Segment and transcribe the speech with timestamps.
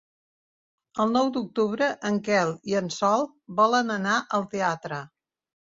[1.03, 3.29] El nou d'octubre en Quel i en Sol
[3.63, 5.03] volen anar al teatre.